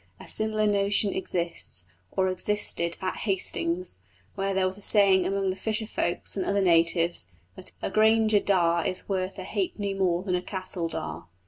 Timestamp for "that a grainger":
7.55-8.39